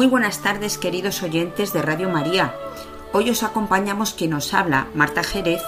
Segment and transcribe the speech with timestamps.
[0.00, 2.54] Muy buenas tardes, queridos oyentes de Radio María.
[3.12, 5.60] Hoy os acompañamos quien nos habla, Marta Jerez,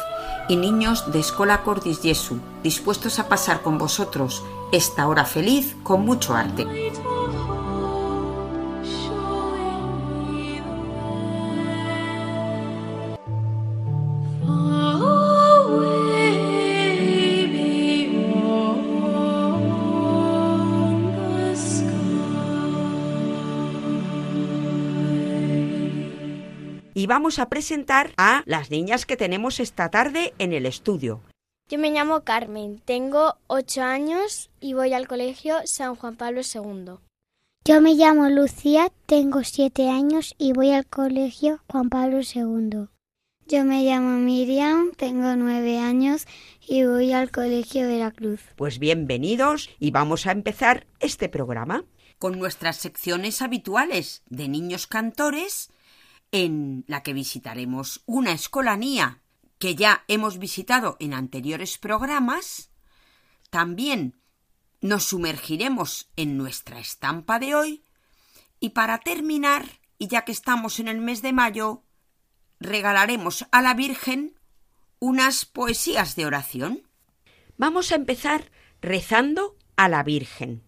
[0.49, 6.07] y niños de Escola Cordis Jesu, dispuestos a pasar con vosotros esta hora feliz con
[6.07, 6.67] mucho arte.
[27.13, 31.21] Vamos a presentar a las niñas que tenemos esta tarde en el estudio.
[31.69, 36.95] Yo me llamo Carmen, tengo ocho años y voy al colegio San Juan Pablo II.
[37.67, 42.87] Yo me llamo Lucía, tengo siete años y voy al colegio Juan Pablo II.
[43.47, 46.27] Yo me llamo Miriam, tengo nueve años
[46.67, 48.41] y voy al colegio Veracruz.
[48.57, 51.85] Pues bienvenidos y vamos a empezar este programa
[52.19, 55.72] con nuestras secciones habituales de niños cantores
[56.33, 59.23] en la que visitaremos una escolanía
[59.59, 62.71] que ya hemos visitado en anteriores programas.
[63.51, 64.19] También
[64.81, 67.85] nos sumergiremos en nuestra estampa de hoy.
[68.59, 71.85] Y para terminar, y ya que estamos en el mes de mayo,
[72.59, 74.35] regalaremos a la Virgen
[74.99, 76.89] unas poesías de oración.
[77.57, 78.51] Vamos a empezar
[78.81, 80.65] rezando a la Virgen.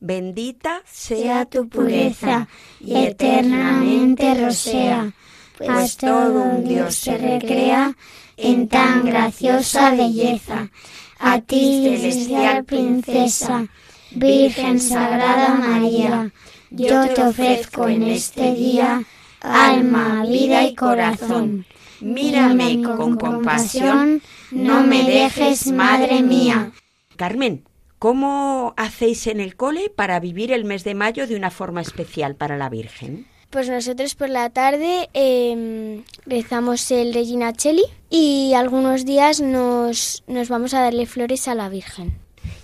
[0.00, 2.48] Bendita Sea tu pureza
[2.80, 5.12] y eternamente rosea,
[5.56, 7.96] pues todo un Dios se recrea
[8.36, 10.70] en tan graciosa belleza.
[11.18, 13.66] A ti, celestial princesa,
[14.10, 16.30] Virgen Sagrada María,
[16.70, 19.02] yo te ofrezco en este día
[19.40, 21.64] alma, vida y corazón.
[22.00, 24.20] Mírame con compasión,
[24.50, 26.72] no me dejes, Madre mía.
[27.16, 27.65] Carmen,
[27.98, 32.34] ¿cómo hacéis en el cole para vivir el mes de mayo de una forma especial
[32.34, 33.26] para la Virgen?
[33.50, 40.48] Pues nosotros por la tarde eh, rezamos el Regina Cheli y algunos días nos, nos
[40.48, 42.18] vamos a darle flores a la Virgen.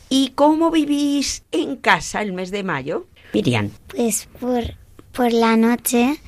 [0.09, 3.07] ¿Y cómo vivís en casa el mes de mayo?
[3.33, 3.71] Miriam.
[3.89, 4.65] Pues por,
[5.13, 6.21] por la noche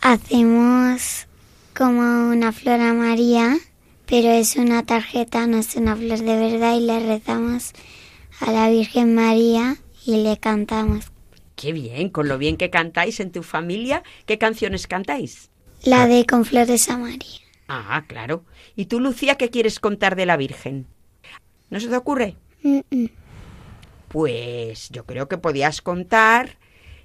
[0.00, 1.26] hacemos
[1.74, 3.56] como una flor a María,
[4.06, 7.72] pero es una tarjeta, no es una flor de verdad y le rezamos
[8.40, 11.06] a la Virgen María y le cantamos.
[11.56, 15.50] Qué bien, con lo bien que cantáis en tu familia, ¿qué canciones cantáis?
[15.84, 17.40] La de con flores a María.
[17.68, 18.44] Ah, claro.
[18.76, 20.86] ¿Y tú, Lucía, qué quieres contar de la Virgen?
[21.70, 22.36] ¿No se te ocurre?
[22.62, 23.06] Mm, mm.
[24.08, 26.58] Pues yo creo que podías contar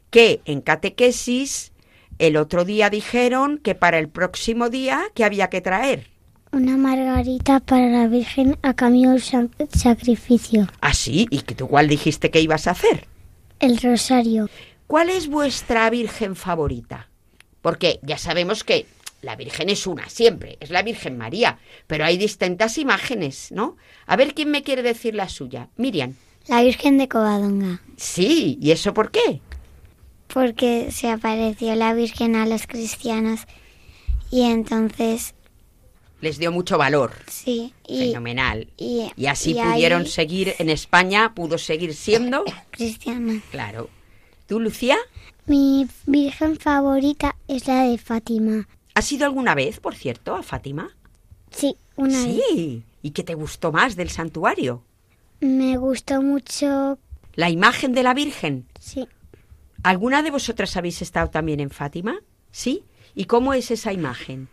[0.09, 1.72] que en catequesis
[2.17, 6.07] el otro día dijeron que para el próximo día que había que traer.
[6.52, 10.68] Una margarita para la Virgen a cambio del sa- sacrificio.
[10.82, 13.08] Ah, sí, y que tú cuál dijiste que ibas a hacer.
[13.60, 14.50] El rosario.
[14.88, 17.08] ¿Cuál es vuestra Virgen favorita?
[17.62, 18.88] Porque ya sabemos que
[19.22, 23.78] la Virgen es una siempre, es la Virgen María, pero hay distintas imágenes, ¿no?
[24.08, 25.70] A ver quién me quiere decir la suya.
[25.78, 26.16] Miriam.
[26.48, 27.82] La Virgen de Covadonga.
[27.98, 29.42] Sí, ¿y eso por qué?
[30.34, 33.41] Porque se apareció la Virgen a los cristianos
[34.32, 35.35] y entonces
[36.22, 37.14] Les dio mucho valor.
[37.30, 38.68] sí y, Fenomenal.
[38.78, 42.44] y, Y así y ahí- pudieron seguir en España, pudo seguir siendo.
[42.72, 43.42] cristianos.
[43.52, 43.90] Claro.
[44.48, 44.98] ¿Tú, Lucía?
[45.46, 48.68] Mi Virgen favorita es la de Fátima.
[48.96, 50.96] ¿Has ido alguna vez, por cierto, a Fátima?
[51.52, 52.42] Sí, una vez.
[52.50, 52.84] sí.
[53.02, 54.84] ¿Y qué te gustó más del santuario?
[55.40, 57.00] Me gustó mucho.
[57.34, 58.68] La imagen de la Virgen.
[58.80, 59.08] Sí,
[59.84, 62.20] ¿Alguna de vosotras habéis estado también en Fátima?
[62.52, 62.84] ¿Sí?
[63.16, 64.50] ¿Y cómo es esa imagen?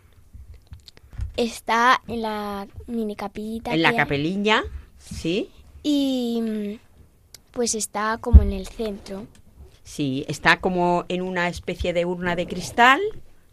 [1.37, 3.75] Está en la mini capillita.
[3.75, 4.65] En la capeliña,
[4.99, 5.51] ¿sí?
[5.83, 6.79] Y mm,
[7.53, 9.27] pues está como en el centro.
[9.83, 13.01] Sí, está como en una especie de urna de cristal,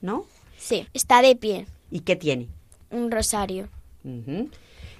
[0.01, 0.25] ¿no?
[0.57, 1.67] Sí, está de pie.
[1.91, 2.47] ¿Y qué tiene?
[2.89, 3.69] Un rosario.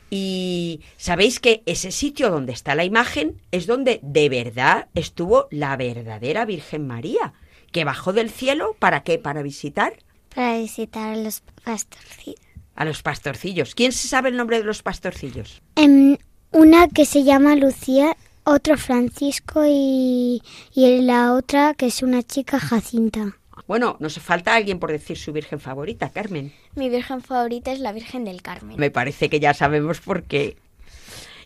[0.10, 5.76] Y sabéis que ese sitio donde está la imagen es donde de verdad estuvo la
[5.76, 7.34] verdadera Virgen María,
[7.72, 9.18] que bajó del cielo para qué?
[9.18, 9.94] Para visitar
[10.36, 12.43] Para visitar a los pastorcillos.
[12.76, 13.76] A los pastorcillos.
[13.76, 15.62] ¿Quién se sabe el nombre de los pastorcillos?
[15.76, 16.18] Em,
[16.52, 20.42] una que se llama Lucía, otro Francisco y,
[20.74, 23.38] y la otra que es una chica Jacinta.
[23.68, 26.52] Bueno, nos falta alguien por decir su Virgen favorita, Carmen.
[26.76, 28.78] Mi virgen favorita es la Virgen del Carmen.
[28.78, 30.58] Me parece que ya sabemos por qué.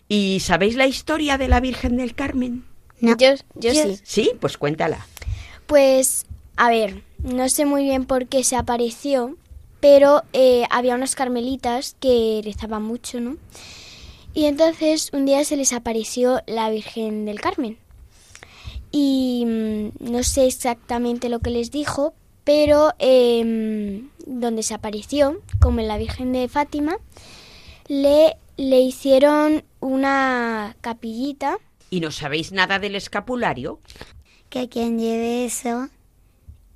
[0.08, 2.64] ¿Y sabéis la historia de la Virgen del Carmen?
[3.00, 3.16] No.
[3.16, 4.00] Yo, yo sí.
[4.02, 5.06] Sí, pues cuéntala.
[5.66, 6.26] Pues,
[6.56, 9.36] a ver, no sé muy bien por qué se apareció,
[9.80, 13.36] pero eh, había unas carmelitas que rezaban mucho, ¿no?
[14.34, 17.78] Y entonces un día se les apareció la Virgen del Carmen.
[18.90, 22.14] Y mm, no sé exactamente lo que les dijo,
[22.44, 26.98] pero em, donde se apareció, como en la Virgen de Fátima,
[27.88, 31.58] le, le hicieron una capillita
[31.90, 33.80] ¿Y no sabéis nada del escapulario?
[34.50, 35.88] Que quien lleve eso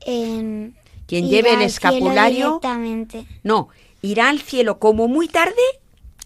[0.01, 0.75] en
[1.13, 3.27] Quien irá lleve el escapulario, directamente.
[3.43, 3.69] no,
[4.01, 5.61] irá al cielo como muy tarde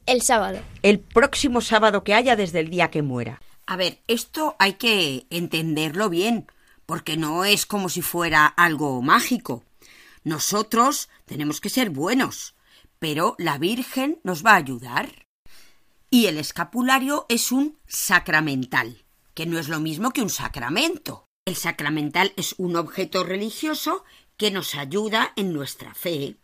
[0.07, 0.61] el sábado.
[0.83, 3.43] el próximo sábado que haya desde el día que muera.
[3.67, 6.47] A ver, esto hay que entenderlo bien,
[6.87, 9.65] porque no es como si fuera algo mágico.
[10.23, 12.55] Nosotros tenemos que ser buenos,
[13.01, 15.27] pero la Virgen nos va a ayudar.
[16.11, 19.05] Y el escapulario es un sacramental,
[19.35, 21.27] que no es lo mismo que un sacramento.
[21.45, 24.05] El sacramental es un objeto religioso
[24.37, 26.37] que nos ayuda en nuestra fe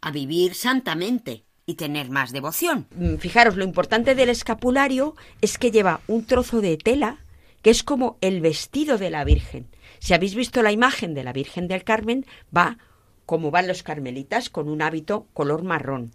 [0.00, 2.86] a vivir santamente y tener más devoción.
[2.94, 7.24] Mm, Fijaros, lo importante del escapulario es que lleva un trozo de tela
[7.62, 9.66] que es como el vestido de la Virgen.
[9.98, 12.24] Si habéis visto la imagen de la Virgen del Carmen,
[12.56, 12.78] va
[13.28, 16.12] como van los carmelitas, con un hábito color marrón.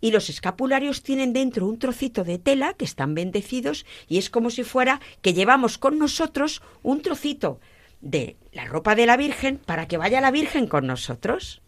[0.00, 4.48] Y los escapularios tienen dentro un trocito de tela que están bendecidos y es como
[4.48, 7.60] si fuera que llevamos con nosotros un trocito
[8.04, 11.62] de la ropa de la Virgen para que vaya la Virgen con nosotros.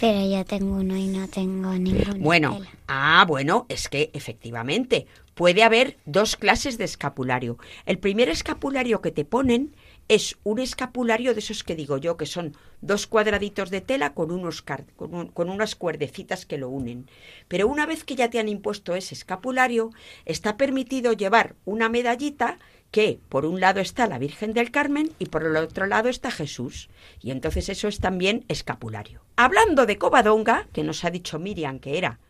[0.00, 2.70] Pero yo tengo uno y no tengo ninguna Bueno, tela.
[2.88, 7.58] ah, bueno, es que efectivamente puede haber dos clases de escapulario.
[7.86, 9.74] El primer escapulario que te ponen
[10.08, 14.30] es un escapulario de esos que digo yo, que son dos cuadraditos de tela con,
[14.30, 17.08] unos con, un- con unas cuerdecitas que lo unen.
[17.48, 19.90] Pero una vez que ya te han impuesto ese escapulario,
[20.26, 22.58] está permitido llevar una medallita
[22.94, 26.30] que por un lado está la Virgen del Carmen y por el otro lado está
[26.30, 26.88] Jesús.
[27.20, 29.20] Y entonces eso es también escapulario.
[29.34, 32.20] Hablando de Covadonga, que nos ha dicho Miriam que era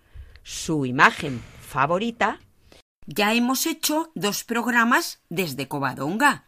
[0.42, 2.40] su imagen favorita,
[3.04, 6.46] Ya hemos hecho dos programas desde Covadonga,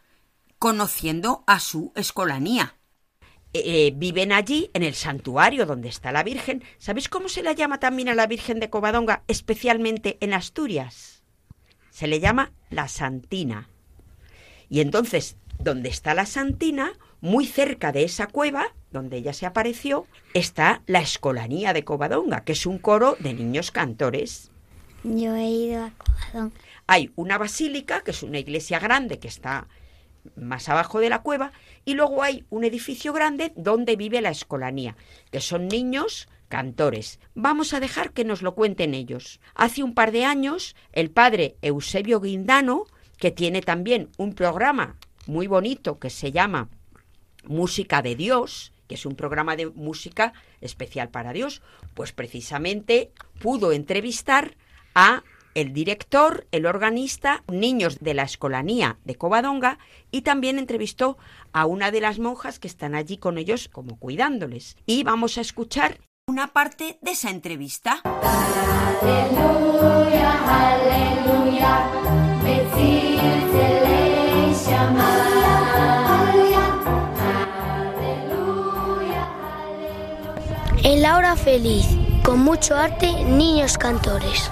[0.59, 2.77] conociendo a su escolanía.
[3.53, 6.65] eh, viven allí en el santuario donde está la Virgen.
[6.79, 11.23] ¿Sabéis cómo se la llama también a la Virgen de Covadonga, especialmente en Asturias?
[11.91, 13.69] Se le llama la Santina.
[14.69, 20.07] Y entonces, donde está la Santina, muy cerca de esa cueva, donde ella se apareció,
[20.35, 24.51] está la Escolanía de Covadonga, que es un coro de niños cantores.
[25.05, 26.57] Yo he ido a Covadonga.
[26.87, 29.67] Hay una basílica, que es una iglesia grande que está
[30.37, 31.53] más abajo de la cueva,
[31.85, 34.97] y luego hay un edificio grande donde vive la escolanía,
[35.31, 37.19] que son niños cantores.
[37.35, 39.41] Vamos a dejar que nos lo cuenten ellos.
[39.55, 42.85] Hace un par de años, el padre Eusebio Guindano,
[43.19, 44.97] que tiene también un programa
[45.27, 46.69] muy bonito que se llama
[47.45, 51.63] Música de Dios, que es un programa de música especial para Dios,
[51.95, 54.57] pues precisamente pudo entrevistar
[54.95, 55.23] a
[55.55, 59.79] el director, el organista, niños de la escolanía de Covadonga
[60.11, 61.17] y también entrevistó
[61.53, 64.77] a una de las monjas que están allí con ellos como cuidándoles.
[64.85, 68.03] Y vamos a escuchar Una parte de esa entrevista.
[80.83, 81.87] En la hora feliz,
[82.25, 84.51] con mucho arte, niños cantores.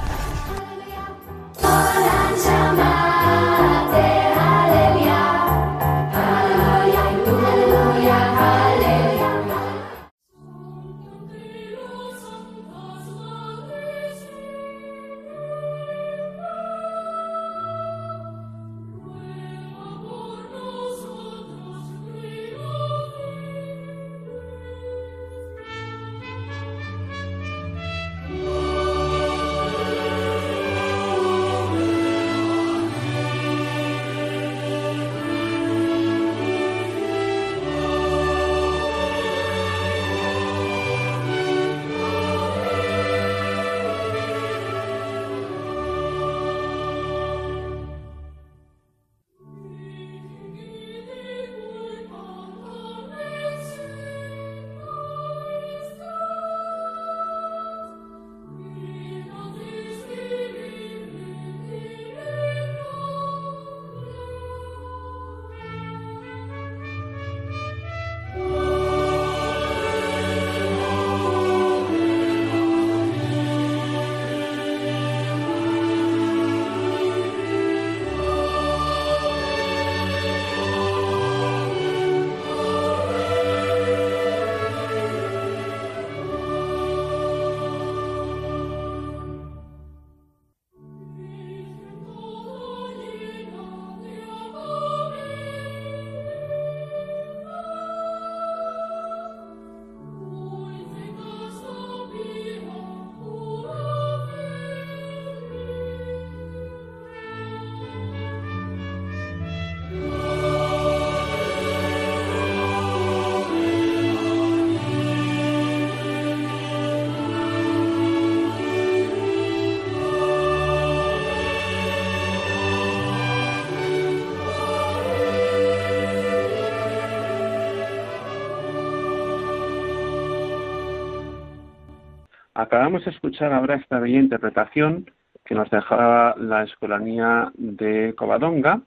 [132.65, 135.11] Acabamos de escuchar ahora esta bella interpretación
[135.45, 138.81] que nos dejaba la Escolanía de Covadonga,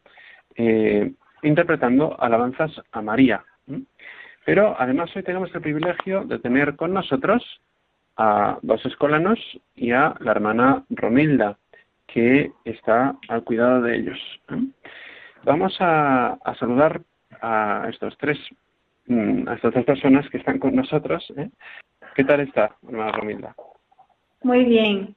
[0.55, 3.43] eh, interpretando alabanzas a María.
[4.47, 7.43] Pero además hoy tenemos el privilegio de tener con nosotros
[8.17, 9.37] a dos escolanos
[9.75, 11.59] y a la hermana Romilda,
[12.07, 14.19] que está al cuidado de ellos.
[15.43, 17.01] Vamos a, saludar
[17.43, 18.39] a estos tres,
[19.09, 21.25] a estas tres personas que están con nosotros.
[21.37, 21.49] ¿eh?
[22.15, 23.55] ¿Qué tal está, hermana Romilda?
[24.43, 25.15] Muy bien.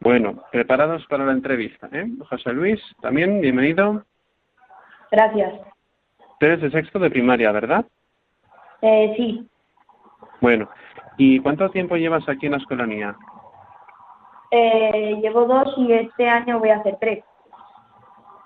[0.00, 1.88] Bueno, preparados para la entrevista.
[1.92, 2.06] ¿eh?
[2.28, 4.04] José Luis, también, bienvenido.
[5.10, 5.54] Gracias.
[6.32, 7.84] Ustedes de sexto de primaria, ¿verdad?
[8.82, 9.48] Eh, sí.
[10.40, 10.68] Bueno,
[11.16, 13.16] ¿y cuánto tiempo llevas aquí en la escolanía?
[14.50, 17.24] Eh, llevo dos y este año voy a hacer tres.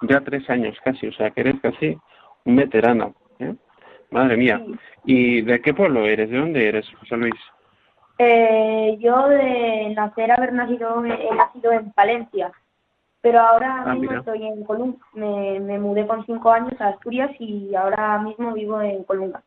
[0.02, 1.98] Ya tres años casi, o sea que eres casi
[2.44, 3.14] un veterano.
[3.38, 3.54] ¿eh?
[4.10, 4.60] Madre mía.
[5.04, 6.30] ¿Y de qué pueblo eres?
[6.30, 7.34] ¿De dónde eres, José Luis?
[8.18, 12.52] Eh, yo de nacer, haber nacido, he nacido en Palencia,
[13.22, 14.98] pero ahora ah, mismo estoy en Colunga.
[15.14, 19.42] Me, me, mudé con cinco años a Asturias y ahora mismo vivo en Colunga.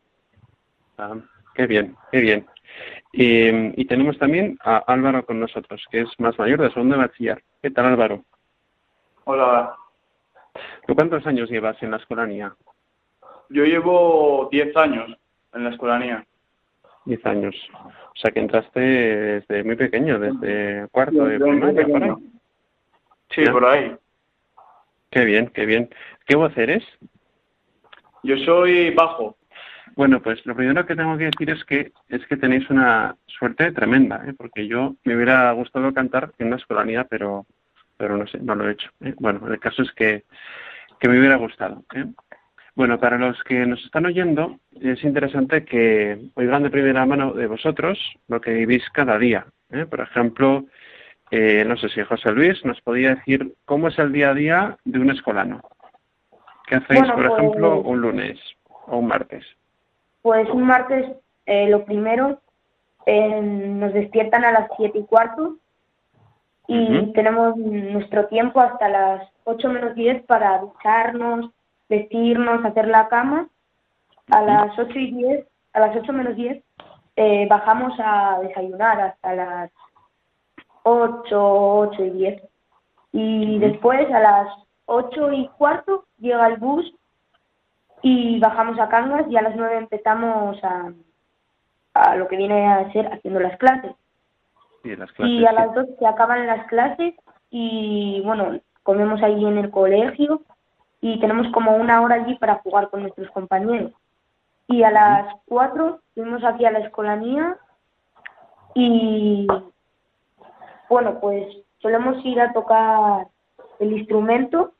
[0.98, 1.15] Ah,
[1.53, 2.48] qué bien, qué bien.
[3.12, 7.01] Y, y, tenemos también a Álvaro con nosotros, que es más mayor de segundo de
[7.03, 7.43] bachiller.
[7.62, 8.24] ¿Qué tal, Álvaro?
[9.25, 9.75] Hola.
[10.88, 12.55] ¿Tú cuántos años llevas en la escolanía?
[13.50, 15.15] Yo llevo diez años
[15.53, 16.25] en la escolanía.
[17.05, 17.55] Diez años.
[17.73, 22.12] O sea que entraste desde muy pequeño, desde cuarto de primaria, por ahí.
[23.29, 23.95] Sí, por ahí.
[25.09, 25.89] Qué bien, qué bien.
[26.25, 26.83] ¿Qué voz eres?
[28.23, 29.35] Yo soy bajo.
[29.95, 33.71] Bueno, pues lo primero que tengo que decir es que es que tenéis una suerte
[33.71, 34.33] tremenda, ¿eh?
[34.35, 37.45] porque yo me hubiera gustado cantar en una escolanía, pero
[37.97, 38.89] pero no sé, no lo he hecho.
[39.01, 39.13] ¿eh?
[39.19, 40.23] Bueno, el caso es que,
[41.00, 41.83] que me hubiera gustado.
[41.95, 42.05] ¿eh?
[42.75, 47.46] Bueno, para los que nos están oyendo, es interesante que oigan de primera mano de
[47.46, 49.46] vosotros lo que vivís cada día.
[49.70, 49.86] ¿eh?
[49.86, 50.65] Por ejemplo,
[51.30, 54.77] eh, no sé si José Luis nos podía decir cómo es el día a día
[54.86, 55.62] de un escolano.
[56.65, 58.39] ¿Qué hacéis, por ejemplo, pues un lunes
[58.88, 59.46] o un martes?
[60.24, 61.06] Pues un martes,
[61.46, 62.39] eh, lo primero,
[63.06, 65.58] nos despiertan a las siete y cuarto
[66.68, 71.51] y tenemos nuestro tiempo hasta las ocho menos diez para ducharnos,
[71.90, 73.48] vestirnos, hacer la cama.
[74.32, 76.63] A las ocho y diez, a las ocho menos diez,
[77.16, 79.72] eh, bajamos a desayunar hasta las
[80.84, 82.44] ocho, ocho y diez.
[83.12, 84.48] Y después a las
[84.86, 86.94] ocho y cuarto llega el bus
[88.02, 90.92] y bajamos a Cangas y a las nueve empezamos a,
[91.94, 93.92] a lo que viene a ser haciendo las clases.
[94.84, 97.16] y a las dos se acaban las clases
[97.50, 100.42] y bueno, comemos ahí en el colegio
[101.03, 103.91] y tenemos como una hora allí para jugar con nuestros compañeros.
[104.69, 107.57] Y a las cuatro fuimos aquí a la escolanía
[108.74, 109.45] y
[110.88, 111.45] bueno, pues
[111.79, 113.27] solemos ir a tocar
[113.81, 114.72] el instrumento,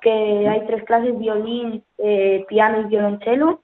[0.00, 3.60] que hay tres clases, violín, eh, piano y violonchelo.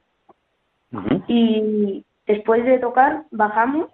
[1.29, 3.87] Y después de tocar, bajamos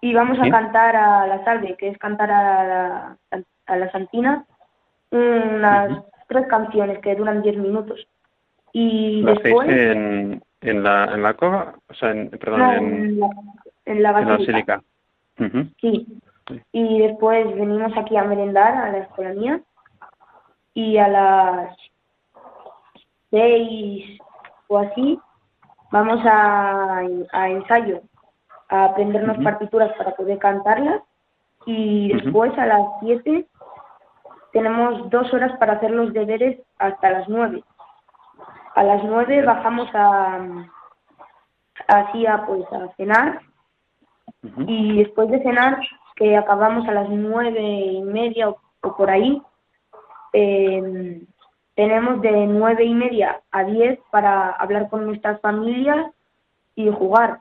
[0.00, 3.16] y vamos a cantar a la salve, que es cantar a la,
[3.66, 4.44] a la santina,
[5.12, 8.06] unas tres canciones que duran diez minutos.
[8.72, 9.68] Y después...
[9.68, 11.74] En, en, la, en la cova?
[11.88, 13.28] O sea, en, perdón, en, la,
[13.84, 14.82] en la basílica.
[15.80, 16.06] sí.
[16.72, 19.60] Y después venimos aquí a merendar a la escolanía
[20.74, 21.76] y a las
[23.30, 24.18] seis
[24.68, 25.18] o así
[25.90, 27.02] vamos a,
[27.32, 28.02] a ensayo,
[28.68, 31.00] a aprendernos partituras para poder cantarlas
[31.64, 33.46] y después a las siete
[34.54, 37.64] tenemos dos horas para hacer los deberes hasta las nueve.
[38.76, 40.46] A las nueve bajamos a
[41.88, 43.40] así a pues a cenar
[44.68, 45.80] y después de cenar
[46.14, 48.60] que acabamos a las nueve y media o,
[48.96, 49.42] por ahí
[50.32, 51.26] em,
[51.74, 56.12] tenemos de nueve y media a diez para hablar con nuestras familias
[56.76, 57.40] y jugar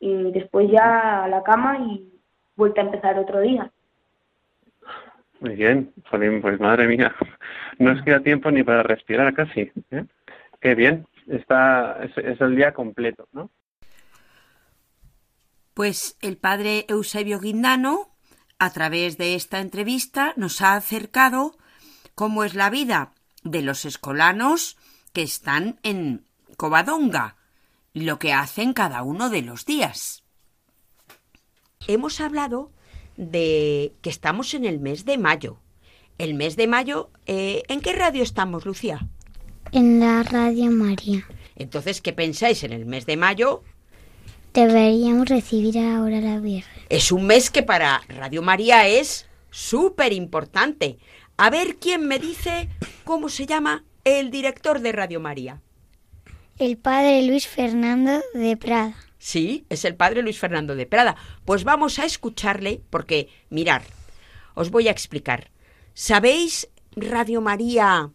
[0.00, 2.12] y después ya a la cama y
[2.56, 3.70] vuelta a empezar otro día.
[5.40, 7.14] Muy bien, pues madre mía,
[7.78, 9.72] no os queda tiempo ni para respirar casi.
[9.90, 10.04] ¿eh?
[10.60, 13.50] Qué bien, está, es, el día completo, ¿no?
[15.72, 18.14] Pues el padre Eusebio Guindano,
[18.58, 21.56] a través de esta entrevista, nos ha acercado
[22.14, 24.76] cómo es la vida de los escolanos
[25.14, 26.26] que están en
[26.58, 27.36] Covadonga
[27.94, 30.22] y lo que hacen cada uno de los días.
[31.88, 32.72] Hemos hablado
[33.20, 35.58] de que estamos en el mes de mayo.
[36.16, 39.06] El mes de mayo, eh, ¿en qué radio estamos, Lucía?
[39.72, 41.26] En la Radio María.
[41.54, 43.62] Entonces, ¿qué pensáis en el mes de mayo?
[44.54, 46.82] Deberíamos recibir ahora a la Virgen.
[46.88, 50.98] Es un mes que para Radio María es súper importante.
[51.36, 52.70] A ver quién me dice
[53.04, 55.60] cómo se llama el director de Radio María.
[56.58, 58.94] El padre Luis Fernando de Prada.
[59.20, 61.14] Sí, es el padre Luis Fernando de Prada.
[61.44, 63.82] Pues vamos a escucharle porque, mirar,
[64.54, 65.50] os voy a explicar.
[65.92, 68.10] ¿Sabéis Radio María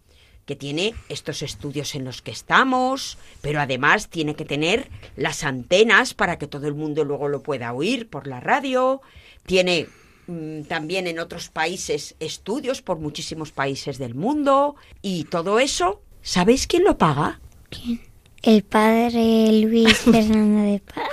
[0.48, 6.16] que tiene estos estudios en los que estamos, pero además tiene que tener las antenas
[6.16, 9.02] para que todo el mundo luego lo pueda oír por la radio,
[9.46, 9.88] tiene
[10.26, 16.66] mm, también en otros países estudios por muchísimos países del mundo y todo eso, ¿sabéis
[16.68, 17.40] quién lo paga?
[17.70, 18.15] ¿Quién?
[18.42, 21.10] El padre Luis Fernando de Prada.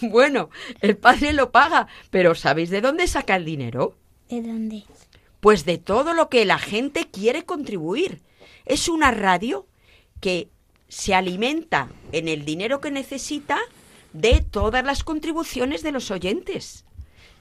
[0.00, 3.96] bueno, el padre lo paga, pero ¿sabéis de dónde saca el dinero?
[4.28, 4.84] ¿De dónde?
[5.40, 8.22] Pues de todo lo que la gente quiere contribuir.
[8.64, 9.66] Es una radio
[10.20, 10.48] que
[10.88, 13.58] se alimenta en el dinero que necesita
[14.12, 16.84] de todas las contribuciones de los oyentes.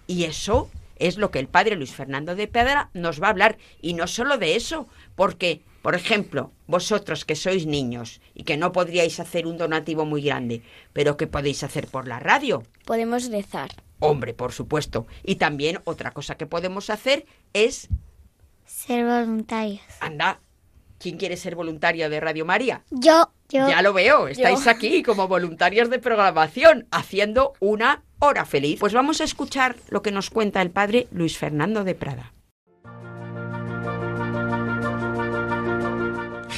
[0.07, 3.57] Y eso es lo que el padre Luis Fernando de Pedra nos va a hablar.
[3.81, 8.71] Y no solo de eso, porque, por ejemplo, vosotros que sois niños y que no
[8.71, 10.61] podríais hacer un donativo muy grande,
[10.93, 12.63] pero que podéis hacer por la radio.
[12.85, 13.71] Podemos rezar.
[13.99, 15.07] Hombre, por supuesto.
[15.23, 17.87] Y también otra cosa que podemos hacer es...
[18.65, 19.81] Ser voluntarios.
[19.99, 20.39] Anda,
[20.97, 22.83] ¿quién quiere ser voluntario de Radio María?
[22.89, 23.67] Yo, yo.
[23.67, 28.79] Ya lo veo, estáis aquí como voluntarios de programación, haciendo una hora feliz.
[28.79, 32.33] Pues vamos a escuchar lo que nos cuenta el padre Luis Fernando de Prada.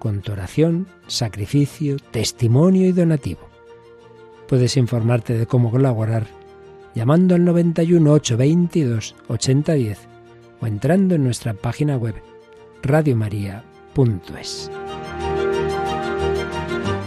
[0.00, 3.42] con tu oración, sacrificio, testimonio y donativo.
[4.48, 6.26] Puedes informarte de cómo colaborar
[6.94, 9.98] llamando al 91 822 8010
[10.60, 12.16] o entrando en nuestra página web
[12.82, 14.70] radiomaria.es.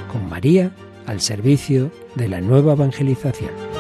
[0.10, 0.72] Con María
[1.06, 3.73] al servicio de la nueva evangelización.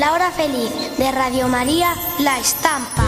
[0.00, 3.04] La hora feliz de Radio María, La Estampa.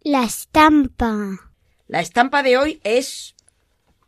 [0.00, 1.52] La estampa.
[1.88, 3.34] La estampa de hoy es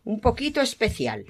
[0.04, 1.26] un poquito especial.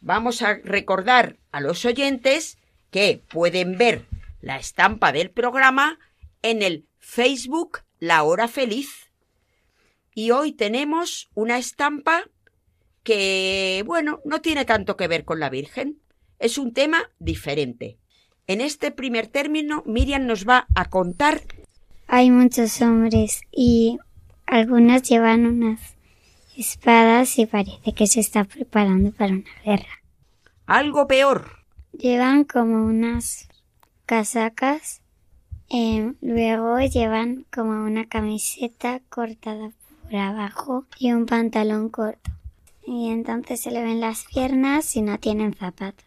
[0.00, 2.56] Vamos a recordar a los oyentes
[2.92, 4.06] que pueden ver
[4.40, 5.98] la estampa del programa
[6.42, 9.12] en el Facebook La Hora Feliz.
[10.12, 12.24] Y hoy tenemos una estampa
[13.04, 16.00] que, bueno, no tiene tanto que ver con la Virgen.
[16.40, 17.98] Es un tema diferente.
[18.48, 21.42] En este primer término, Miriam nos va a contar
[22.08, 24.00] Hay muchos hombres y
[24.46, 25.94] algunos llevan unas
[26.56, 30.02] espadas y parece que se está preparando para una guerra.
[30.66, 31.64] algo peor.
[31.92, 33.46] Llevan como unas
[34.06, 35.01] casacas,
[35.72, 39.72] eh, luego llevan como una camiseta cortada
[40.04, 42.30] por abajo y un pantalón corto.
[42.86, 46.04] Y entonces se le ven las piernas y no tienen zapatos.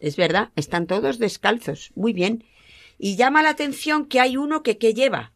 [0.00, 1.90] Es verdad, están todos descalzos.
[1.94, 2.44] Muy bien.
[2.98, 5.32] Y llama la atención que hay uno que ¿qué lleva?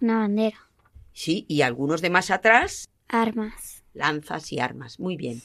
[0.00, 0.58] Una bandera,
[1.12, 3.82] Sí, y algunos de más atrás, armas.
[3.92, 4.98] lanzas y armas.
[4.98, 5.42] Muy bien.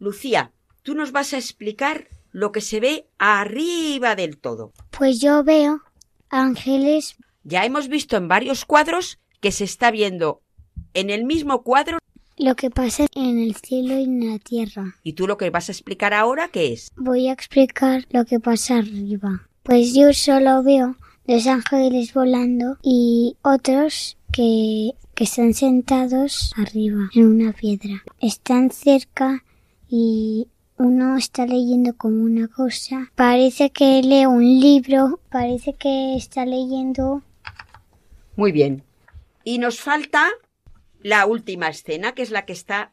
[0.00, 0.50] Lucía,
[0.82, 4.72] tú nos vas a explicar lo que se ve arriba del todo.
[4.90, 5.82] Pues yo veo
[6.30, 10.42] ángeles Ya hemos visto en varios cuadros que se está viendo
[10.94, 11.98] en el mismo cuadro
[12.38, 14.94] lo que pasa en el cielo y en la tierra.
[15.02, 16.90] y tú lo que vas a explicar ahora qué es.
[16.96, 19.48] Voy a explicar lo que pasa arriba.
[19.62, 27.24] Pues yo solo veo dos ángeles volando y otros que, que están sentados arriba en
[27.26, 28.04] una piedra.
[28.20, 29.42] Están cerca
[29.88, 33.10] y uno está leyendo como una cosa.
[33.14, 37.22] Parece que lee un libro, parece que está leyendo.
[38.36, 38.84] Muy bien.
[39.44, 40.28] Y nos falta
[41.00, 42.92] la última escena, que es la que está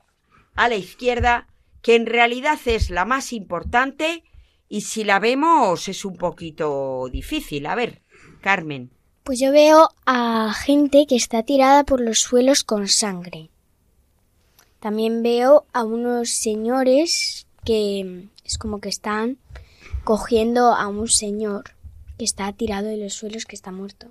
[0.55, 1.47] a la izquierda,
[1.81, 4.23] que en realidad es la más importante
[4.69, 7.65] y si la vemos es un poquito difícil.
[7.65, 8.01] A ver,
[8.41, 8.91] Carmen.
[9.23, 13.49] Pues yo veo a gente que está tirada por los suelos con sangre.
[14.79, 19.37] También veo a unos señores que es como que están
[20.03, 21.63] cogiendo a un señor
[22.17, 24.07] que está tirado en los suelos, que está muerto.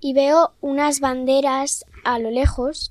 [0.00, 2.90] Y veo unas banderas a lo lejos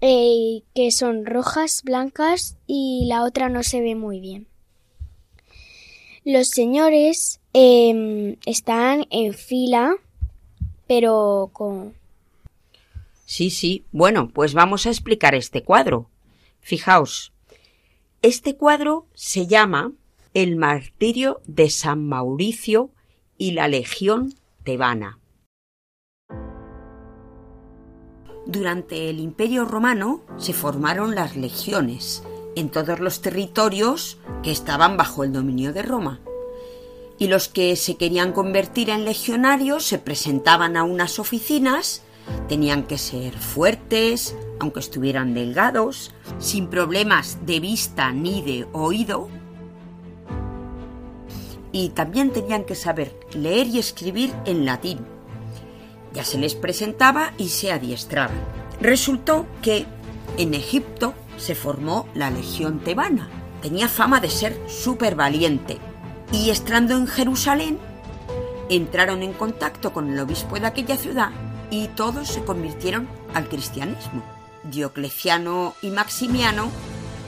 [0.00, 4.46] eh, que son rojas, blancas y la otra no se ve muy bien.
[6.24, 9.94] Los señores em, están en fila,
[10.86, 11.94] pero con
[13.26, 13.84] Sí, sí.
[13.90, 16.08] Bueno, pues vamos a explicar este cuadro.
[16.60, 17.32] Fijaos,
[18.26, 19.92] este cuadro se llama
[20.34, 22.90] El martirio de San Mauricio
[23.38, 24.34] y la Legión
[24.64, 25.20] tebana.
[28.46, 32.24] Durante el Imperio Romano se formaron las legiones
[32.56, 36.20] en todos los territorios que estaban bajo el dominio de Roma.
[37.18, 42.02] Y los que se querían convertir en legionarios se presentaban a unas oficinas
[42.48, 49.28] Tenían que ser fuertes, aunque estuvieran delgados, sin problemas de vista ni de oído.
[51.72, 55.00] Y también tenían que saber leer y escribir en latín.
[56.14, 58.36] Ya se les presentaba y se adiestraban.
[58.80, 59.84] Resultó que
[60.38, 63.28] en Egipto se formó la Legión Tebana.
[63.60, 65.78] Tenía fama de ser súper valiente.
[66.32, 67.78] Y estando en Jerusalén,
[68.68, 71.30] entraron en contacto con el obispo de aquella ciudad
[71.70, 74.35] y todos se convirtieron al cristianismo.
[74.70, 76.70] Diocleciano y Maximiano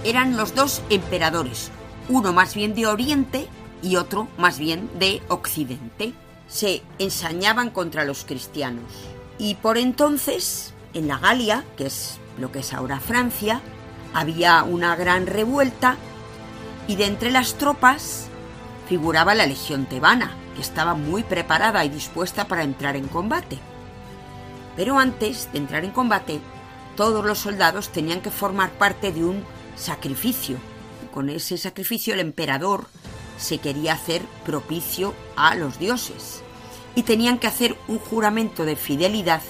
[0.05, 1.71] eran los dos emperadores,
[2.09, 3.49] uno más bien de Oriente
[3.83, 6.13] y otro más bien de Occidente.
[6.49, 8.85] Se ensañaban contra los cristianos.
[9.39, 13.61] Y por entonces, en la Galia, que es lo que es ahora Francia,
[14.15, 15.97] había una gran revuelta
[16.87, 18.29] y de entre las tropas
[18.89, 23.59] figuraba la legión tebana, que estaba muy preparada y dispuesta para entrar en combate.
[24.77, 26.41] Pero antes de entrar en combate,
[26.99, 29.45] todos los soldados tenían que formar parte de un
[29.77, 30.57] sacrificio.
[31.15, 32.89] Con ese sacrificio el emperador
[33.39, 36.43] se quería hacer propicio a los dioses.
[36.97, 39.43] Y tenían que hacer un juramento de fidelidad.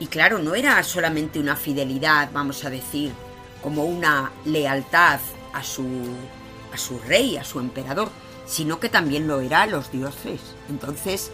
[0.00, 3.12] Y claro, no era solamente una fidelidad, vamos a decir,
[3.62, 5.20] como una lealtad
[5.52, 5.86] a su,
[6.74, 8.10] a su rey, a su emperador,
[8.44, 10.40] sino que también lo era a los dioses.
[10.68, 11.30] Entonces,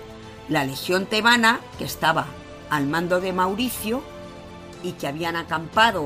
[0.51, 2.27] la legión tebana, que estaba
[2.69, 4.03] al mando de Mauricio
[4.85, 6.05] y que habían acampado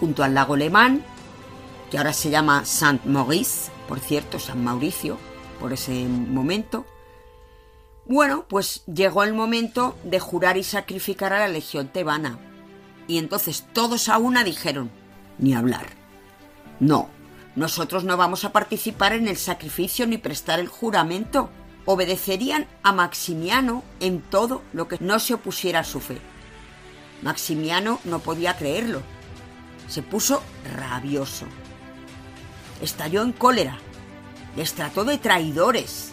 [0.00, 1.04] junto al lago Lemán,
[1.90, 5.18] que ahora se llama Saint Maurice, por cierto, San Mauricio,
[5.60, 6.86] por ese momento.
[8.06, 12.38] Bueno, pues llegó el momento de jurar y sacrificar a la legión tebana.
[13.06, 14.90] Y entonces todos a una dijeron,
[15.38, 15.86] ni hablar.
[16.80, 17.08] No,
[17.54, 21.50] nosotros no vamos a participar en el sacrificio ni prestar el juramento
[21.90, 26.18] obedecerían a Maximiano en todo lo que no se opusiera a su fe.
[27.22, 29.02] Maximiano no podía creerlo.
[29.88, 30.42] Se puso
[30.76, 31.46] rabioso.
[32.80, 33.78] Estalló en cólera.
[34.56, 36.12] Les trató de traidores.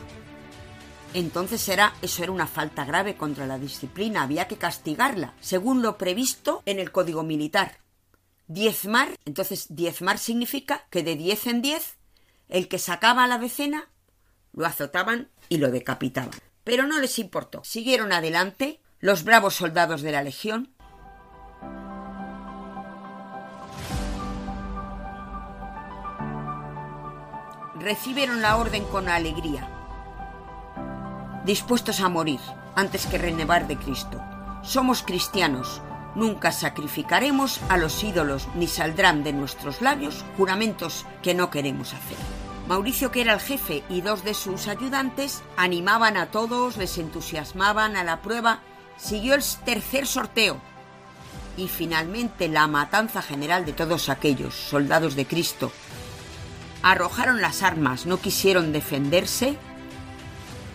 [1.13, 5.97] Entonces era, eso era una falta grave contra la disciplina, había que castigarla, según lo
[5.97, 7.79] previsto en el Código Militar.
[8.47, 11.95] Diezmar, entonces diezmar significa que de diez en diez,
[12.49, 13.89] el que sacaba la decena
[14.51, 16.31] lo azotaban y lo decapitaban.
[16.63, 17.63] Pero no les importó.
[17.63, 20.74] Siguieron adelante los bravos soldados de la Legión.
[27.85, 29.69] Recibieron la orden con alegría,
[31.45, 32.39] dispuestos a morir
[32.75, 34.19] antes que renevar de Cristo.
[34.63, 35.83] Somos cristianos,
[36.15, 42.17] nunca sacrificaremos a los ídolos ni saldrán de nuestros labios juramentos que no queremos hacer.
[42.67, 47.97] Mauricio, que era el jefe, y dos de sus ayudantes animaban a todos, les entusiasmaban
[47.97, 48.61] a la prueba.
[48.97, 50.59] Siguió el tercer sorteo
[51.55, 55.71] y finalmente la matanza general de todos aquellos soldados de Cristo.
[56.87, 59.57] Arrojaron las armas, no quisieron defenderse,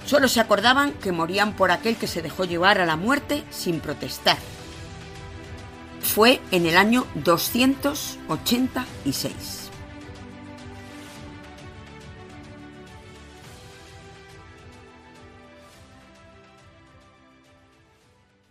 [0.05, 3.79] solo se acordaban que morían por aquel que se dejó llevar a la muerte sin
[3.79, 4.39] protestar.
[6.01, 9.71] Fue en el año 286.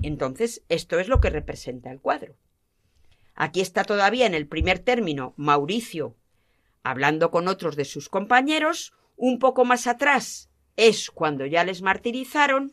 [0.02, 2.38] Entonces, esto es lo que representa el cuadro.
[3.36, 6.16] Aquí está todavía en el primer término Mauricio
[6.90, 8.94] hablando con otros de sus compañeros.
[9.16, 12.72] Un poco más atrás es cuando ya les martirizaron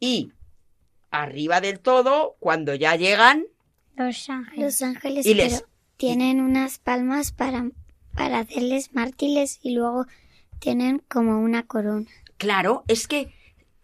[0.00, 0.32] y
[1.10, 3.44] arriba del todo cuando ya llegan
[3.94, 4.64] los ángeles.
[4.64, 5.64] Los ángeles y les...
[5.96, 7.70] tienen unas palmas para,
[8.14, 10.06] para hacerles mártires y luego
[10.58, 12.06] tienen como una corona.
[12.38, 13.34] Claro, es que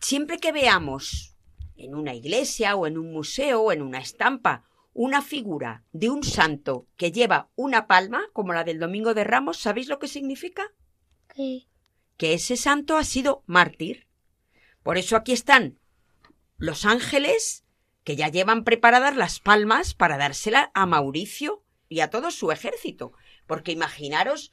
[0.01, 1.35] siempre que veamos
[1.77, 4.65] en una iglesia o en un museo o en una estampa
[5.01, 9.59] una figura de un santo que lleva una palma, como la del Domingo de Ramos,
[9.59, 10.73] ¿sabéis lo que significa?
[11.33, 11.69] ¿Qué?
[12.17, 14.09] Que ese santo ha sido mártir.
[14.83, 15.79] Por eso aquí están
[16.57, 17.65] los ángeles
[18.03, 23.13] que ya llevan preparadas las palmas para dársela a Mauricio y a todo su ejército.
[23.47, 24.53] Porque imaginaros,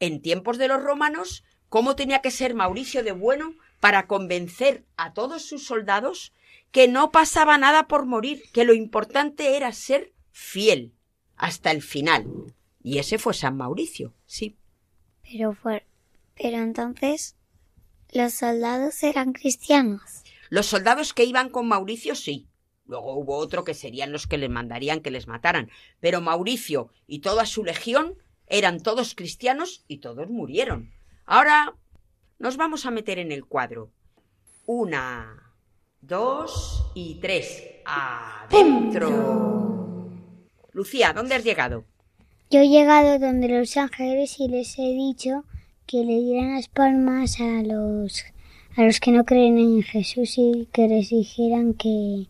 [0.00, 5.12] en tiempos de los romanos, cómo tenía que ser Mauricio de bueno para convencer a
[5.12, 6.32] todos sus soldados
[6.74, 10.92] que no pasaba nada por morir, que lo importante era ser fiel
[11.36, 12.26] hasta el final.
[12.82, 14.58] Y ese fue San Mauricio, sí.
[15.22, 15.86] Pero fue,
[16.34, 17.36] pero entonces
[18.10, 20.24] los soldados eran cristianos.
[20.50, 22.48] Los soldados que iban con Mauricio sí.
[22.86, 25.70] Luego hubo otro que serían los que les mandarían que les mataran.
[26.00, 30.92] Pero Mauricio y toda su legión eran todos cristianos y todos murieron.
[31.24, 31.76] Ahora
[32.40, 33.92] nos vamos a meter en el cuadro.
[34.66, 35.43] Una,
[36.06, 37.62] dos y tres.
[37.84, 39.10] Adentro.
[40.72, 41.84] Lucía, ¿dónde has llegado?
[42.50, 45.44] Yo he llegado donde los ángeles y les he dicho
[45.86, 48.24] que le dieran las palmas a los
[48.76, 52.26] a los que no creen en Jesús y que les dijeran que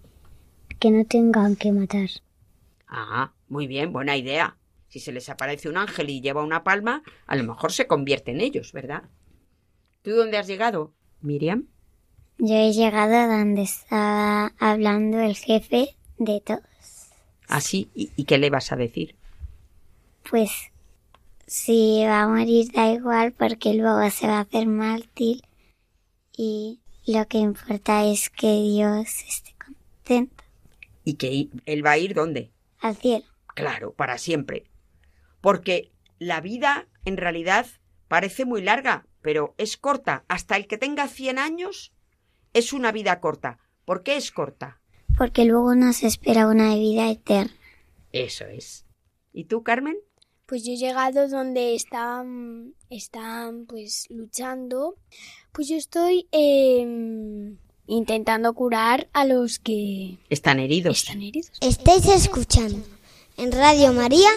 [0.78, 2.08] que no tengan que matar.
[2.86, 4.56] Ah, muy bien, buena idea.
[4.88, 8.30] Si se les aparece un ángel y lleva una palma, a lo mejor se convierte
[8.30, 9.04] en ellos, ¿verdad?
[10.02, 11.66] ¿Tú dónde has llegado, Miriam?
[12.38, 16.62] Yo he llegado a donde estaba hablando el jefe de todos.
[17.48, 17.90] ¿Ah, sí?
[17.94, 19.14] ¿Y, qué le vas a decir?
[20.28, 20.50] Pues
[21.46, 25.42] si va a morir da igual porque luego se va a hacer mártir
[26.36, 30.42] y lo que importa es que Dios esté contento.
[31.04, 32.50] ¿Y que él va a ir dónde?
[32.80, 33.26] Al cielo.
[33.54, 34.64] Claro, para siempre.
[35.40, 37.66] Porque la vida en realidad
[38.08, 40.24] parece muy larga, pero es corta.
[40.28, 41.93] Hasta el que tenga 100 años
[42.54, 43.58] es una vida corta.
[43.84, 44.80] ¿Por qué es corta?
[45.18, 47.52] Porque luego nos espera una vida eterna.
[48.12, 48.86] Eso es.
[49.32, 49.96] ¿Y tú, Carmen?
[50.46, 54.96] Pues yo he llegado donde están, están pues luchando.
[55.52, 61.02] Pues yo estoy em, intentando curar a los que están heridos.
[61.02, 61.52] Están heridos.
[61.60, 62.84] Estáis escuchando
[63.36, 64.30] en Radio María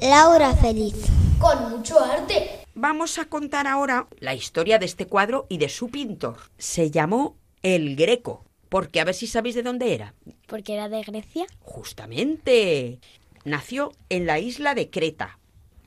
[0.00, 0.94] Laura Feliz.
[1.38, 2.65] Con mucho arte.
[2.78, 6.36] Vamos a contar ahora la historia de este cuadro y de su pintor.
[6.58, 10.12] Se llamó El Greco, porque a ver si sabéis de dónde era.
[10.46, 11.46] Porque era de Grecia.
[11.60, 13.00] Justamente.
[13.46, 15.38] Nació en la isla de Creta.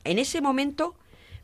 [0.04, 0.96] En ese momento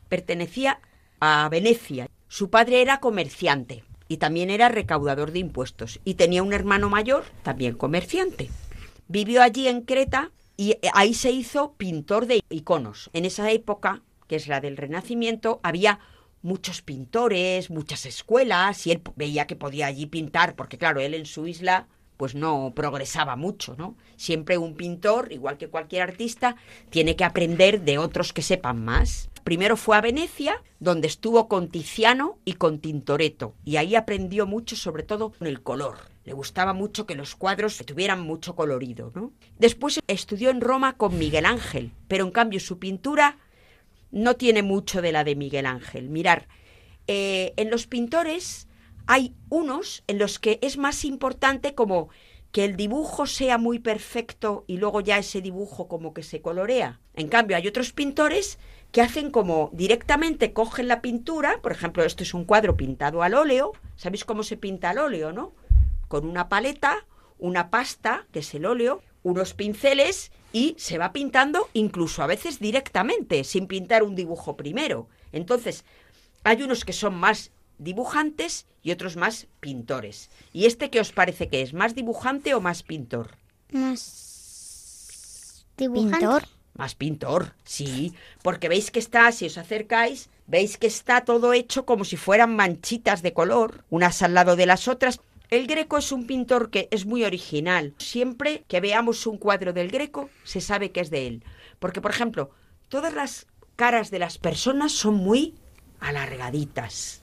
[0.08, 0.80] pertenecía
[1.20, 2.10] a Venecia.
[2.26, 7.22] Su padre era comerciante y también era recaudador de impuestos y tenía un hermano mayor,
[7.44, 8.50] también comerciante.
[9.06, 13.10] Vivió allí en Creta y ahí se hizo pintor de iconos.
[13.12, 16.00] En esa época que es la del Renacimiento, había
[16.42, 21.26] muchos pintores, muchas escuelas, y él veía que podía allí pintar, porque claro, él en
[21.26, 23.96] su isla pues no progresaba mucho, ¿no?
[24.16, 26.56] Siempre un pintor, igual que cualquier artista,
[26.88, 29.28] tiene que aprender de otros que sepan más.
[29.44, 34.76] Primero fue a Venecia, donde estuvo con Tiziano y con Tintoretto, y ahí aprendió mucho,
[34.76, 35.98] sobre todo con el color.
[36.24, 39.32] Le gustaba mucho que los cuadros tuvieran mucho colorido, ¿no?
[39.58, 43.38] Después estudió en Roma con Miguel Ángel, pero en cambio su pintura
[44.10, 46.08] no tiene mucho de la de Miguel Ángel.
[46.08, 46.48] Mirar,
[47.06, 48.68] eh, en los pintores
[49.06, 52.08] hay unos en los que es más importante como
[52.52, 57.00] que el dibujo sea muy perfecto y luego ya ese dibujo como que se colorea.
[57.14, 58.58] En cambio, hay otros pintores
[58.92, 63.34] que hacen como directamente cogen la pintura, por ejemplo, esto es un cuadro pintado al
[63.34, 65.52] óleo, ¿sabéis cómo se pinta al óleo, no?
[66.08, 67.06] Con una paleta,
[67.38, 72.58] una pasta, que es el óleo, unos pinceles y se va pintando incluso a veces
[72.58, 75.08] directamente, sin pintar un dibujo primero.
[75.32, 75.84] Entonces,
[76.44, 80.30] hay unos que son más dibujantes y otros más pintores.
[80.52, 81.74] ¿Y este qué os parece que es?
[81.74, 83.36] ¿Más dibujante o más pintor?
[83.72, 86.46] Más dibujante.
[86.74, 91.86] Más pintor, sí, porque veis que está, si os acercáis, veis que está todo hecho
[91.86, 96.12] como si fueran manchitas de color, unas al lado de las otras, el Greco es
[96.12, 97.94] un pintor que es muy original.
[97.98, 101.44] Siempre que veamos un cuadro del Greco, se sabe que es de él.
[101.78, 102.50] Porque, por ejemplo,
[102.88, 105.54] todas las caras de las personas son muy
[106.00, 107.22] alargaditas.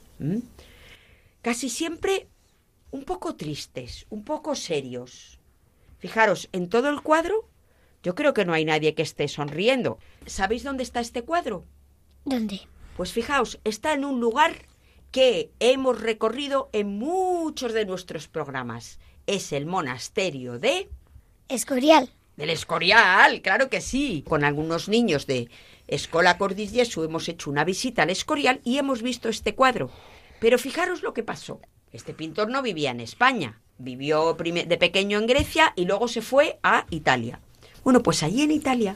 [1.42, 2.28] Casi siempre
[2.92, 5.40] un poco tristes, un poco serios.
[5.98, 7.50] Fijaros, en todo el cuadro,
[8.04, 9.98] yo creo que no hay nadie que esté sonriendo.
[10.26, 11.66] ¿Sabéis dónde está este cuadro?
[12.26, 12.62] ¿Dónde?
[12.96, 14.54] Pues fijaos, está en un lugar
[15.14, 19.00] que hemos recorrido en muchos de nuestros programas.
[19.28, 20.90] Es el monasterio de...
[21.48, 22.12] Escorial.
[22.36, 24.24] Del Escorial, claro que sí.
[24.28, 25.52] Con algunos niños de
[25.88, 29.92] Escola Cordis Jesu hemos hecho una visita al Escorial y hemos visto este cuadro.
[30.40, 31.62] Pero fijaros lo que pasó.
[31.92, 36.60] Este pintor no vivía en España, vivió de pequeño en Grecia y luego se fue
[36.64, 37.40] a Italia.
[37.84, 38.96] Bueno, pues allí en Italia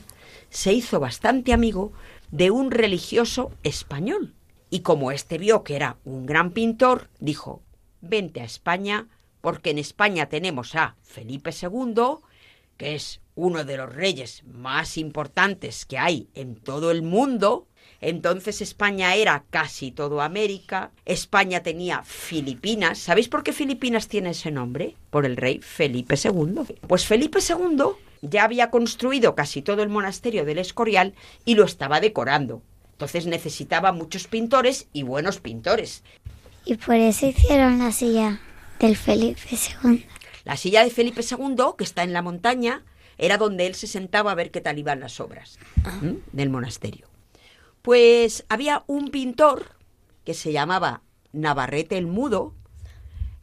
[0.49, 1.93] se hizo bastante amigo
[2.31, 4.33] de un religioso español.
[4.69, 7.61] Y como éste vio que era un gran pintor, dijo,
[8.01, 9.07] vente a España,
[9.41, 12.19] porque en España tenemos a Felipe II,
[12.75, 17.67] que es uno de los reyes más importantes que hay en todo el mundo.
[18.01, 20.91] Entonces España era casi todo América.
[21.05, 22.97] España tenía Filipinas.
[22.97, 24.95] ¿Sabéis por qué Filipinas tiene ese nombre?
[25.09, 26.77] Por el rey Felipe II.
[26.87, 27.83] Pues Felipe II
[28.21, 31.13] ya había construido casi todo el monasterio del Escorial
[31.45, 32.61] y lo estaba decorando.
[32.97, 36.03] Entonces necesitaba muchos pintores y buenos pintores.
[36.65, 38.41] Y por eso hicieron la silla
[38.79, 39.39] del Felipe
[39.83, 40.03] II.
[40.45, 42.83] La silla de Felipe II, que está en la montaña,
[43.19, 45.59] era donde él se sentaba a ver qué tal iban las obras
[46.31, 47.07] del monasterio.
[47.83, 49.75] Pues había un pintor
[50.25, 52.55] que se llamaba Navarrete el Mudo,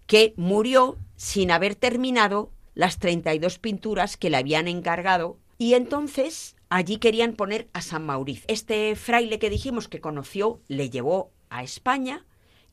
[0.09, 6.99] que murió sin haber terminado las 32 pinturas que le habían encargado y entonces allí
[6.99, 8.45] querían poner a San Mauricio.
[8.49, 12.27] Este fraile que dijimos que conoció le llevó a España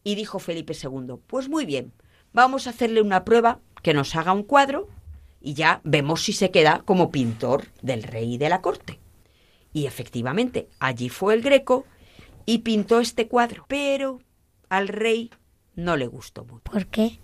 [0.03, 1.93] y dijo Felipe II, pues muy bien,
[2.33, 4.87] vamos a hacerle una prueba que nos haga un cuadro
[5.39, 8.99] y ya vemos si se queda como pintor del rey de la corte.
[9.73, 11.85] Y efectivamente, allí fue el Greco
[12.45, 14.19] y pintó este cuadro, pero
[14.69, 15.31] al rey
[15.75, 16.63] no le gustó mucho.
[16.63, 17.19] ¿Por qué?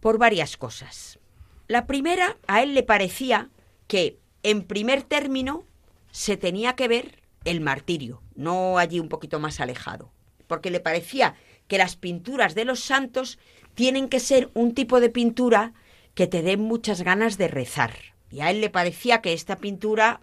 [0.00, 1.18] Por varias cosas.
[1.66, 3.50] La primera, a él le parecía
[3.86, 5.64] que, en primer término,
[6.10, 10.12] se tenía que ver el martirio, no allí un poquito más alejado,
[10.46, 11.34] porque le parecía
[11.68, 13.38] que las pinturas de los santos
[13.74, 15.72] tienen que ser un tipo de pintura
[16.14, 17.94] que te den muchas ganas de rezar.
[18.30, 20.20] Y a él le parecía que esta pintura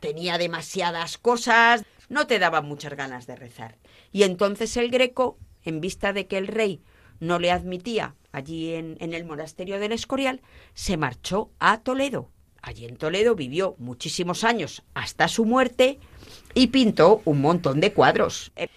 [0.00, 3.78] tenía demasiadas cosas, no te daba muchas ganas de rezar.
[4.12, 6.82] Y entonces el greco, en vista de que el rey
[7.20, 10.40] no le admitía allí en, en el monasterio del Escorial,
[10.74, 12.30] se marchó a Toledo.
[12.62, 15.98] Allí en Toledo vivió muchísimos años hasta su muerte
[16.54, 18.52] y pintó un montón de cuadros.
[18.56, 18.68] Eh,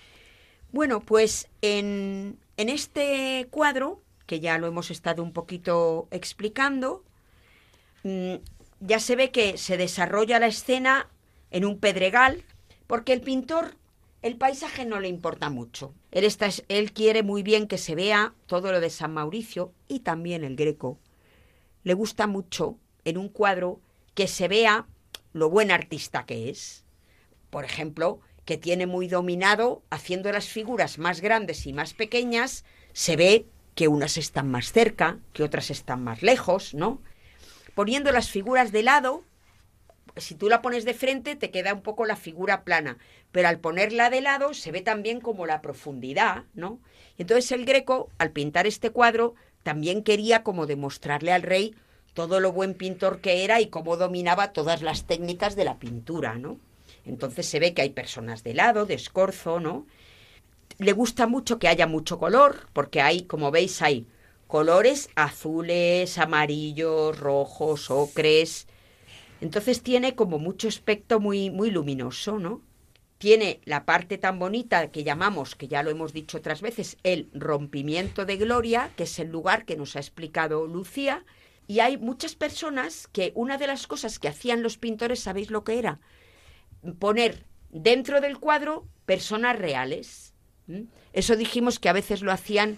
[0.71, 7.03] bueno, pues en, en este cuadro que ya lo hemos estado un poquito explicando,
[8.03, 8.35] mm,
[8.79, 11.09] ya se ve que se desarrolla la escena
[11.49, 12.45] en un pedregal,
[12.87, 13.75] porque el pintor
[14.21, 15.93] el paisaje no le importa mucho.
[16.11, 19.99] Él, está, él quiere muy bien que se vea todo lo de San Mauricio y
[19.99, 20.97] también el Greco.
[21.83, 23.79] Le gusta mucho en un cuadro
[24.13, 24.87] que se vea
[25.33, 26.83] lo buen artista que es.
[27.49, 33.15] Por ejemplo, que tiene muy dominado, haciendo las figuras más grandes y más pequeñas, se
[33.15, 33.45] ve
[33.75, 37.01] que unas están más cerca, que otras están más lejos, ¿no?
[37.75, 39.23] Poniendo las figuras de lado,
[40.17, 42.97] si tú la pones de frente te queda un poco la figura plana,
[43.31, 46.79] pero al ponerla de lado se ve también como la profundidad, ¿no?
[47.17, 51.75] entonces el Greco, al pintar este cuadro, también quería como demostrarle al rey
[52.13, 56.35] todo lo buen pintor que era y cómo dominaba todas las técnicas de la pintura,
[56.35, 56.59] ¿no?
[57.05, 59.85] Entonces se ve que hay personas de lado, de escorzo, ¿no?
[60.81, 64.07] le gusta mucho que haya mucho color, porque hay, como veis, hay
[64.47, 68.67] colores azules, amarillos, rojos, ocres.
[69.41, 72.61] Entonces tiene como mucho aspecto muy, muy luminoso, ¿no?
[73.19, 77.29] Tiene la parte tan bonita que llamamos, que ya lo hemos dicho otras veces, el
[77.33, 81.23] rompimiento de gloria, que es el lugar que nos ha explicado Lucía.
[81.67, 85.63] Y hay muchas personas que una de las cosas que hacían los pintores, ¿sabéis lo
[85.63, 85.99] que era?
[86.99, 90.33] Poner dentro del cuadro personas reales.
[91.13, 92.77] Eso dijimos que a veces lo hacían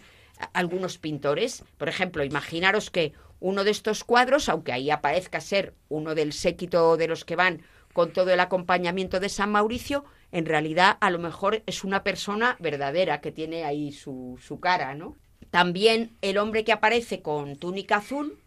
[0.53, 1.63] algunos pintores.
[1.77, 6.97] Por ejemplo, imaginaros que uno de estos cuadros, aunque ahí aparezca ser uno del séquito
[6.97, 7.61] de los que van
[7.93, 12.57] con todo el acompañamiento de San Mauricio, en realidad a lo mejor es una persona
[12.59, 15.15] verdadera que tiene ahí su, su cara, ¿no?
[15.51, 18.39] También el hombre que aparece con túnica azul,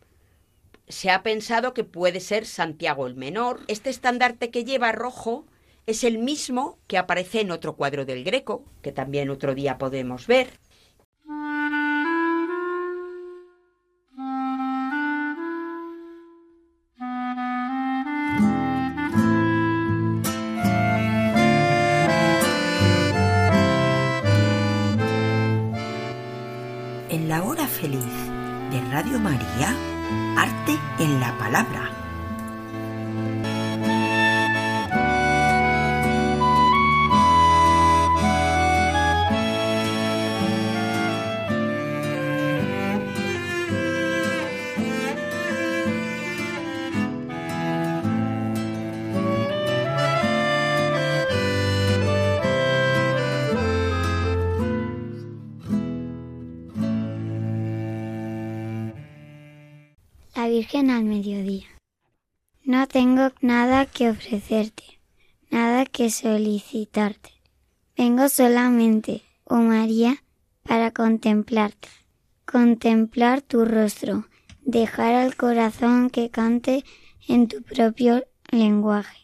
[0.89, 3.61] se ha pensado que puede ser Santiago el Menor.
[3.69, 5.47] Este estandarte que lleva rojo
[5.87, 10.27] es el mismo que aparece en otro cuadro del Greco, que también otro día podemos
[10.27, 10.59] ver.
[27.09, 28.05] En la hora feliz
[28.71, 29.96] de Radio María,
[30.37, 31.91] arte en la palabra
[60.97, 61.67] al mediodía.
[62.65, 64.83] No tengo nada que ofrecerte,
[65.51, 67.31] nada que solicitarte.
[67.97, 70.23] Vengo solamente, oh María,
[70.63, 71.89] para contemplarte,
[72.45, 74.27] contemplar tu rostro,
[74.65, 76.85] dejar al corazón que cante
[77.29, 79.21] en tu propio lenguaje.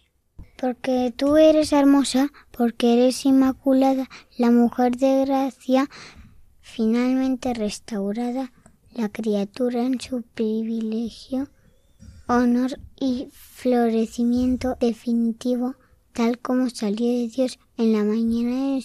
[0.59, 4.09] Porque tú eres hermosa, porque eres inmaculada,
[4.39, 5.89] la mujer de gracia,
[6.61, 8.53] finalmente restaurada,
[8.93, 11.49] la criatura en su privilegio,
[12.37, 15.77] honor y florecimiento definitivo,
[16.13, 18.85] tal como salió de Dios en la mañana de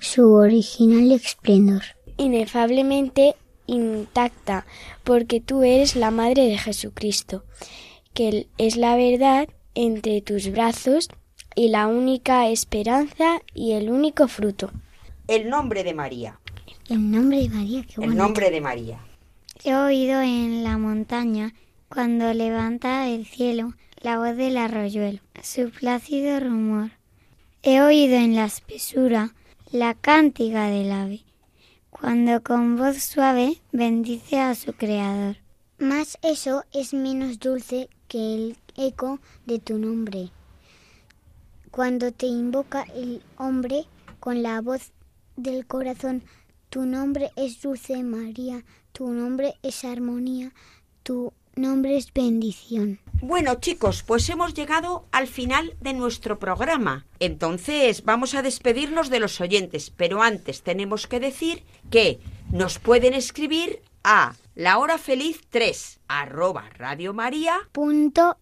[0.00, 1.82] su original esplendor.
[2.16, 3.36] Inefablemente
[3.66, 4.66] intacta,
[5.04, 7.44] porque tú eres la Madre de Jesucristo,
[8.14, 11.08] que es la verdad entre tus brazos
[11.54, 14.72] y la única esperanza y el único fruto.
[15.28, 16.40] El nombre de María.
[16.88, 18.98] El nombre de María, qué El nombre de María.
[19.62, 21.52] He oído en la montaña,
[21.88, 26.90] cuando levanta el cielo, la voz del arroyuelo, su plácido rumor.
[27.62, 29.34] He oído en la espesura
[29.72, 31.24] la cántiga del ave,
[31.90, 35.36] cuando con voz suave bendice a su creador.
[35.78, 40.30] Mas eso es menos dulce que el eco de tu nombre.
[41.70, 43.86] Cuando te invoca el hombre
[44.20, 44.92] con la voz
[45.36, 46.22] del corazón,
[46.70, 50.52] tu nombre es dulce María, tu nombre es armonía,
[51.02, 53.00] tu nombre es bendición.
[53.20, 57.06] Bueno chicos, pues hemos llegado al final de nuestro programa.
[57.18, 63.14] Entonces vamos a despedirnos de los oyentes, pero antes tenemos que decir que nos pueden
[63.14, 66.64] escribir a la hora feliz 3 arroba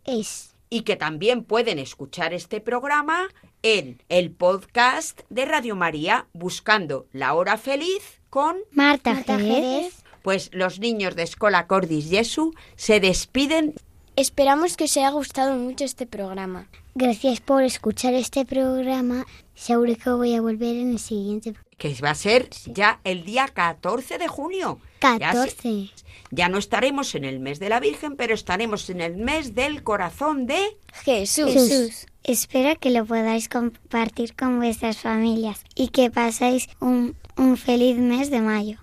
[0.05, 3.29] es y que también pueden escuchar este programa
[3.62, 10.06] en el podcast de Radio María buscando La Hora Feliz con Marta, Jerez.
[10.27, 13.74] Pues los niños de Escola Cordis Jesu se despiden.
[14.16, 16.66] Esperamos que os haya gustado mucho este programa.
[16.97, 19.24] Gracias por escuchar este programa.
[19.55, 21.55] Seguro que voy a volver en el siguiente.
[21.79, 24.81] Que va a ser ya el día 14 de junio.
[24.99, 25.91] 14.
[26.33, 29.85] Ya, no estaremos en el mes de la Virgen, pero estaremos en el mes del
[29.85, 31.53] corazón de Jesús.
[31.53, 32.07] Jesús.
[32.24, 38.33] Espero que lo podáis compartir con vuestras familias y que pasáis un, un feliz mes
[38.33, 38.81] de mayo.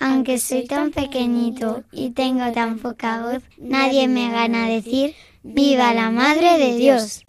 [0.00, 6.10] Aunque soy tan pequeñito y tengo tan poca voz, nadie me gana decir ¡Viva la
[6.10, 7.22] Madre de Dios!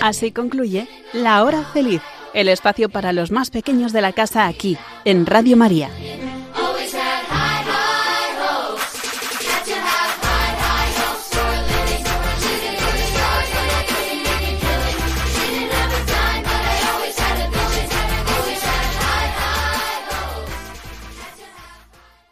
[0.00, 2.02] Así concluye La Hora Feliz,
[2.34, 5.90] el espacio para los más pequeños de la casa aquí, en Radio María.